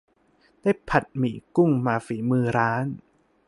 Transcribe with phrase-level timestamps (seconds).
[0.61, 2.85] ได้ผัดหมี่กุ้งมาฝีมือร้าน